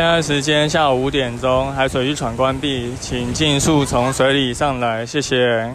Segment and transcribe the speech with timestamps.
[0.00, 5.70] 现在时间下午五点钟，海水浴场关闭，请尽速从水里上来，谢谢。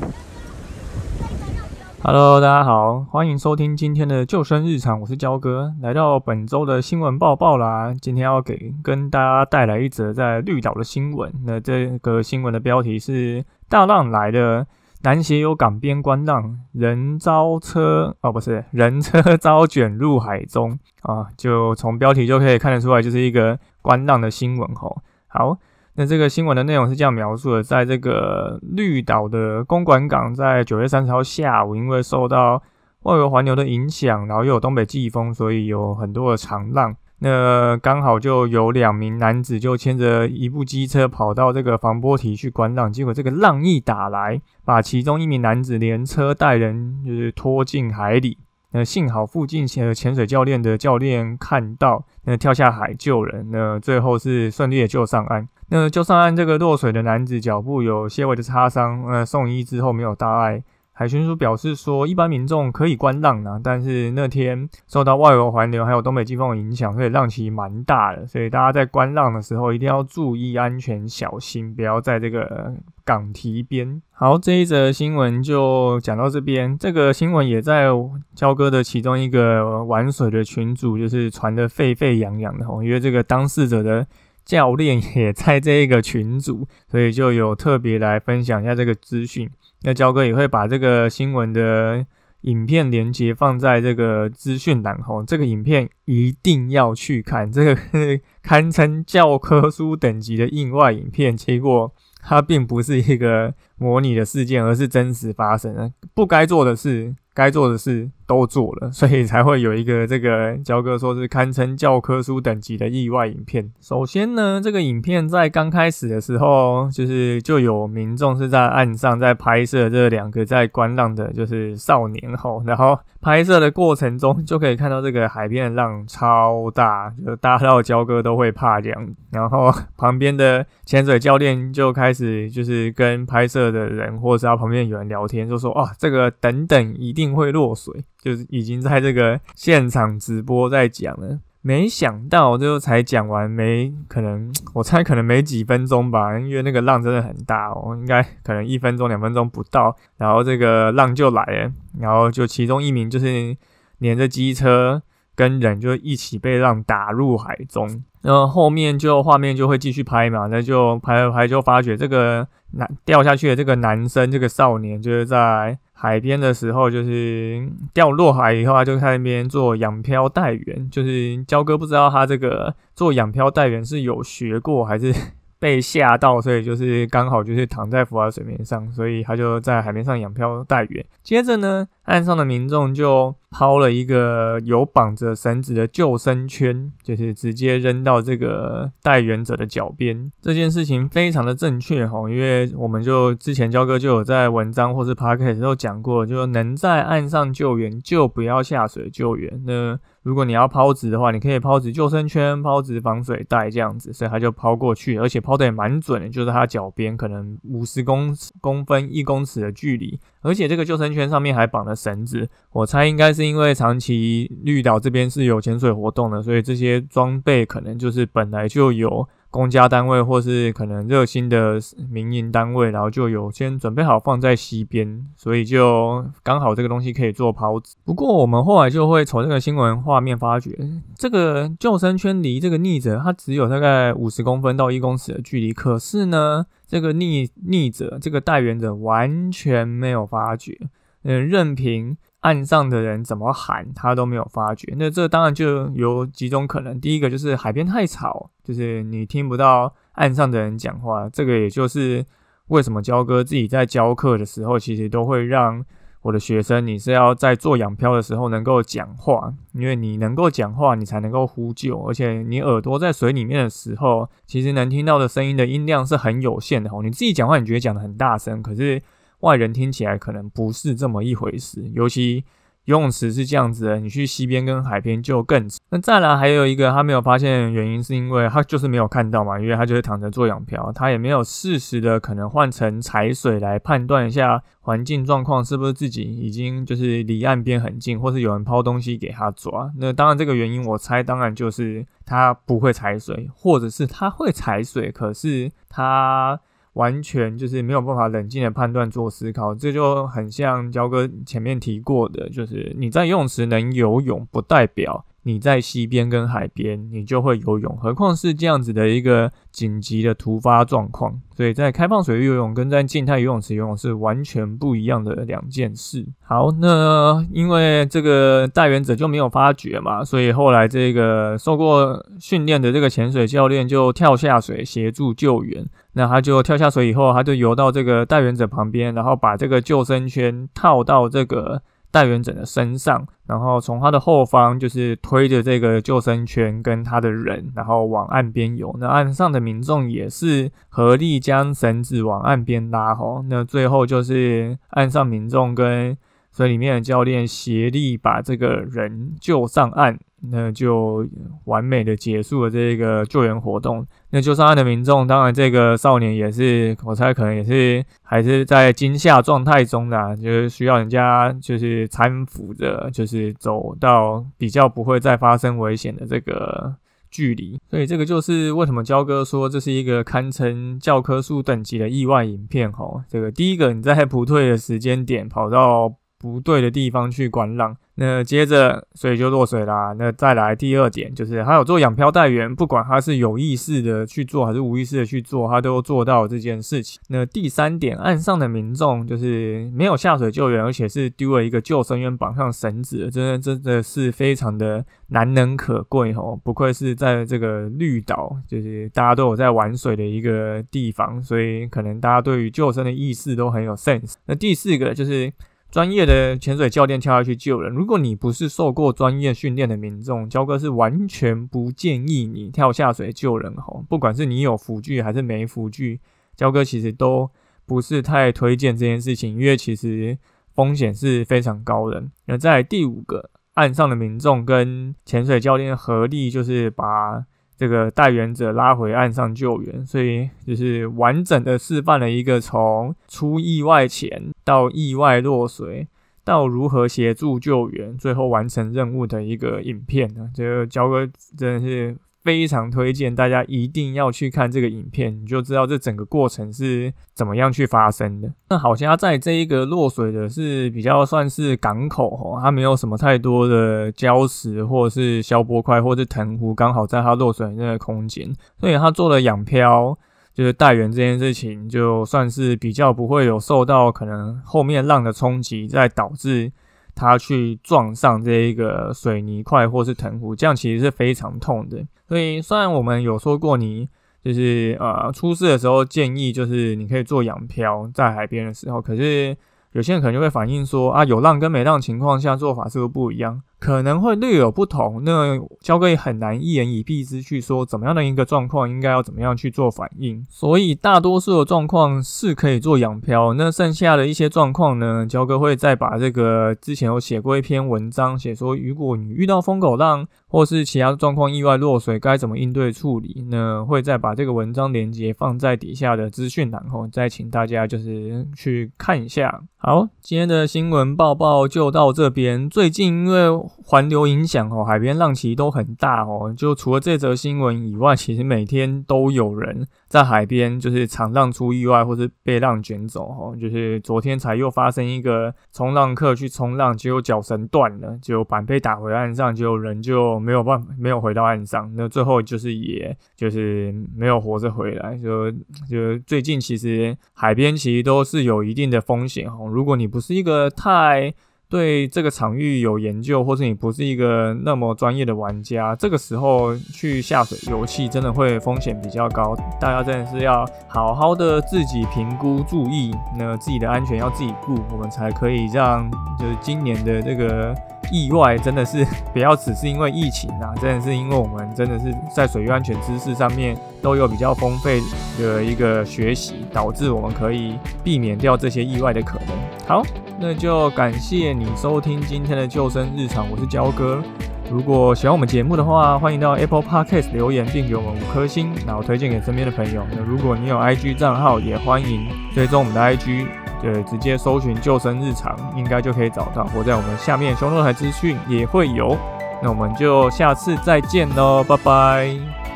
[2.02, 7.94] Hello，大家好，欢迎收听今天的救生日常，我是焦哥，来到本周的新闻报报啦。
[8.02, 11.32] 今天要给跟大家带来一则在绿岛的新闻。
[11.46, 14.66] 那这个新闻的标题是“大浪来了，
[15.06, 25.02] 南斜有港边观浪，人遭车哦，不是人车遭卷入海中啊”，就从标题就可以看得出来，就是一个观浪的新闻吼。
[25.28, 25.58] 好。
[25.98, 32.62] 那这个新闻的内容是这样描述的：在这个绿岛的公馆港，在九月三十号下午，因为受到
[33.04, 36.94] 外围环流的影响，然后又有东北季风，所以有很多的长浪。
[37.20, 48.38] 那刚好就有两名男子就牵着一部机车跑到这个防波堤去观浪，结果这个浪一打来，把其中一名男子连车带人就是拖进海里。
[48.72, 55.48] 那幸好附近潜潜水教练的教练看到，那跳下海救人，那最后是顺利的救上岸。
[55.70, 60.62] 那救上岸这个落水的男子脚部有些微的擦伤，呃，送医之后没有大碍。
[60.98, 72.74] 海巡署表示说，一般民众可以观浪呢，但是那天受到外围环流还有东北季风的影响，所以浪其实蛮大的，所以大家在观浪的时候一定要注意安全，小心，不要在这个
[73.04, 74.02] 港堤边。
[74.14, 76.78] 好，这一则新闻就讲到这边。
[76.78, 77.88] 这个新闻也在
[78.34, 84.08] 交哥的其中一个玩水的群组，就是传的沸沸扬扬的哦，因为这个当事者的。
[84.46, 89.50] 教练也在这一个群组，所以就有特别来分享一下这个资讯。
[89.82, 92.06] 那焦哥也会把这个新闻的
[92.42, 97.78] 影片连接放在这个资讯栏吼，这个影片一定要去看，这个
[98.42, 101.36] 堪称教科书等级的印外影片。
[101.36, 107.16] 结果它并不是一个模拟的事件，而是真实发生的，不该做的事。
[107.36, 113.70] 该做的事都做了，所以才会有一个这个焦哥说是堪称教科书等级的意外影片。
[113.82, 122.64] 首先呢，这个影片在刚开始的时候，就是就有民众是在岸上在拍摄这两个在观浪的，就是少年吼。
[122.66, 129.08] 然后拍摄的过程中，就可以看到这个海边的浪超大，就大到焦哥都会怕这样。
[129.32, 137.25] 然后旁边的潜水教练就开始就是跟拍摄的人或者他旁边有人聊天，就说啊，这个等等一定。
[137.26, 141.40] 定会落水，就是已经在这个现场直播在讲了。
[141.62, 153.58] 没想到就才讲完，没可能，我猜可能没几分钟吧，因为那个浪真的很大哦，应该可能一分钟两分钟不到，然后这个浪就来了，然后就其中一名就是
[153.98, 155.02] 连着机车
[155.34, 165.80] 跟人就一起被浪打入海中，然后后面就画面就会继续拍嘛，那就拍拍就发觉这个男掉下去的这个男生，这个少年就是在。
[165.96, 170.90] 海边的时候，就是掉落海以后，他就在那边做养漂带员。
[170.92, 175.12] 就是焦哥不知道他这个做养漂带员是有学过还是。
[175.58, 181.04] 被吓到，所以就是刚好就是躺在浮在水面上，所以他就在海面上养漂带员。
[181.24, 190.32] 接着呢，岸上的民众就抛了一个有绑着绳子的救生圈，就是直接扔到这个待援者的脚边。
[190.42, 199.64] 这件事情非常的正确哈，因为我们就之前焦哥就有在文章或是 p o d c a s 都讲过，就能在岸上救援就不要下水救援。
[199.66, 219.28] 那如果你要抛掷的话，你可以抛掷救生圈、抛掷防水袋这样子，所以他就抛过去，而且抛的也蛮准的，就是他脚边可能五十公公分、一公尺的距离，而且这个救生圈上面还绑了绳子，我猜应该是因为长期绿岛这边是有潜水活动的，所以这些装备可能就是本来就有。
[219.52, 221.80] 公家单位或是可能热心的
[222.12, 227.96] 民营单位，然后就有先准备好放在溪边，所以就刚好这个东西可以做抛子。
[228.04, 230.78] 不过我们后来就会从这个新闻画面发觉，
[231.18, 240.78] 这个救生圈离这个逆者它只有大概五十公分到一公尺的距离，可是呢，这个逆逆者这个带援者完全没有发觉，
[241.26, 242.16] 嗯，任凭。
[242.42, 244.94] 岸上的人怎么喊，他都没有发觉。
[244.98, 247.02] 那这当然就有几种可能。
[247.02, 251.28] 第一个就是海边太吵，就是你听不到岸上的人讲话。
[251.28, 252.24] 这个也就是
[252.68, 255.84] 为什么焦哥自己在教课的时候，其实都会让
[256.22, 262.00] 我的学生，你是要在做仰漂的时候能够讲话，因为你能够讲话，你才能够呼救。
[262.04, 266.92] 而且你耳朵在水里面的时候，其实能听到的声音的音量是很有限的。
[266.92, 269.02] 吼，你自己讲话，你觉得讲的很大声，可是。
[269.46, 272.44] 外人听起来可能不是这么一回事，尤其
[272.86, 275.68] 游泳池是这样子的，你去溪边跟海边就更。
[275.92, 289.92] 那再来还有一个他没有发现的原因，是因为他就是没有看到嘛，因为他就是躺着做仰漂，他也没有适时的可能换成踩水来判断一下环境状况是不是自己已经就是离岸边很近，或是有人抛东西给他抓。
[289.98, 296.60] 那当然这个原因我猜当然就是他不会踩水，或者是他会踩水，可是他。
[296.96, 305.24] 完全就是没有办法冷静的判断做思考，这就很像焦哥前面提过的，就是你在游泳池能游泳，不代表。
[305.48, 311.40] 你在溪边跟海边，你就会游泳，何况是这样子的一个紧急的突发状况。
[311.56, 316.26] 所以在开放水域游泳跟在静态游泳池游泳是完全不一样的两件事。
[316.42, 325.88] 好，那因为这个带援者就没有发觉嘛，所以后来这个受过训练的这个潜水教练就跳下水协助救援。
[326.14, 331.84] 那他就跳下水以后，他就游到这个带援者旁边，然后把这个救生圈套到这个。
[332.16, 338.96] 带援者的身上，然后从他的后方就是推着这个救生圈跟他的人，然后往岸边游。
[339.02, 343.14] 那岸上的民众也是合力将绳子往岸边拉。
[343.14, 346.18] 吼，那最后就是岸上民众跟
[346.54, 350.18] 水里面的教练协力把这个人救上岸。
[350.52, 351.28] 那就
[351.66, 354.06] 完美的结束了这个救援活动。
[354.32, 366.96] 那救上岸的民众，当然这个少年也是，我猜可能也是还是在惊吓状态中的，就是需要人家就是搀扶着，就是走到比较不会再发生危险的这个
[367.32, 367.80] 距离。
[367.90, 372.92] 所以这个就是为什么焦哥说这是一个堪称教科书等级的意外影片。
[372.92, 376.14] 吼，这个第一个你在不退的时间点跑到
[376.46, 377.98] 不对的地方去管浪。
[378.18, 380.14] 那接着水就落水啦。
[380.18, 387.20] 那再来第二点，就是还有做仰漂带员，不管他是有意识的去做还是无意识的去做，他都做到这件事情。
[387.30, 396.58] 那第三点，岸上的民众就是没有下水救援，而且是丢了一个救生员绑上绳子，真的真的是非常的难能可贵哦。
[396.64, 404.36] 不愧是在这个绿岛，就是大家都有在玩水的一个地方，所以可能大家对于救生的意识都很有 sense。
[404.46, 405.52] 那第四个就是。
[405.96, 407.90] 专业的潜水教练跳下去救人。
[407.90, 414.04] 如果你不是受过专业训练的民众，焦哥是完全不建议你跳下水救人哈。
[414.10, 416.20] 不管是你有辅具还是没辅具，
[416.54, 417.50] 焦哥其实都
[417.86, 420.38] 不是太推荐这件事情，因为其实
[420.74, 422.22] 风险是非常高的。
[422.48, 427.46] 那在第五个，岸上的民众跟潜水教练合力，就是把。
[427.78, 436.10] 这个带援者拉回岸上救援，所以就是完整的示范了一个从出意外前到意外落水，
[436.44, 440.50] 到如何协助救援，最后完成任务的一个影片呢。
[440.54, 441.26] 这个焦哥
[441.56, 442.18] 真的是。
[442.46, 448.54] 非常推荐大家一定要去看这个影片，你就知道这整个过程是怎么样去发生的。
[448.70, 460.16] 那好像在这一个落水的是比较算是港口哦，它没有什么太多的礁石或者是消波块或者藤壶，刚好在它落水那个空间，所以它做了仰漂，
[460.56, 466.72] 就是带援这件事情，就算是比较不会有受到可能后面浪的冲击，再导致。
[467.18, 472.06] 他去撞上这一个水泥块或是藤壶，这样其实是非常痛的。
[472.28, 474.10] 所以虽然我们有说过，你
[474.44, 479.56] 就是呃出事的时候建议就是你可以做仰漂在海边的时候，可是
[479.94, 483.62] 有些人可能就会反映说啊有浪跟没浪情况下做法是不是不一样？
[483.86, 490.44] 可能会略有不同，那焦哥也很难一言以蔽之去说怎么样的一个状况应该要怎么样去做反应。
[490.50, 509.62] 所以大多数的状况是可以做仰漂，那剩下的一些状况呢，焦哥会再把这个之前有写过一篇文章，写说如果你遇到风口浪或是其他状况意外落水该怎么应对处理，那会再把这个文章连接放在底下的资讯栏后，再请大家就是去看一下。
[509.78, 512.68] 好，今天的新闻报报就到这边。
[512.68, 513.50] 最近因为
[513.84, 516.54] 环流影响哦，海边浪其实都很大哦。
[516.56, 523.56] 就除了这则新闻以外，其实每天都有人在海边就是长浪出意外，或是被浪卷走哦。
[523.60, 531.92] 就是昨天才又发生一个冲浪客去冲浪，结果脚绳断了，就板被打回岸上，就人就没有办法没有回到岸上。
[531.96, 535.18] 那最后就是也就是没有活着回来。
[535.18, 535.52] 就
[535.90, 539.68] 就最近其实海边其实都是有一定的风险哦。
[539.70, 541.34] 如果你不是一个太
[541.76, 549.54] 对这个场域有研究，或是你不是一个那么专业的玩家，这个时候去下水游戏真的会风险比较高。
[549.78, 557.76] 大家真的是要好好的自己评估，注意那自己的安全要自己顾，我们才可以让就是今年的这个
[558.10, 565.02] 意外真的是不要只是因为疫情啊，真的是因为我们真的是在水域安全知识上面都有比较丰沛
[565.38, 569.50] 的一个学习，导致我们可以避免掉这些意外的可能。
[569.86, 570.02] 好。
[570.38, 574.22] 那就感谢你收听今天的救生日常，我是焦哥。
[574.70, 580.06] 如果喜欢我们节目的话，欢迎到 Apple Podcast 留言并给我们五颗星，然后推荐给身边的朋友。
[580.12, 583.48] 那如果你有 IG 账号，也欢迎追踪我们的 IG，
[583.82, 586.66] 对，直接搜寻救生日常，应该就可以找到。
[586.66, 589.18] 或在我们下面胸露台资讯也会有。
[589.64, 592.75] 那我们就下次再见喽，拜拜。